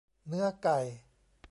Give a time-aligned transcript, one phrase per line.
[0.27, 0.79] เนื้อไก่